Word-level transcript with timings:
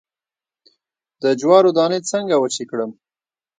د 1.21 1.23
جوارو 1.39 1.69
دانی 1.77 1.99
څنګه 2.11 2.35
وچې 2.37 2.63
کړم؟ 2.69 2.91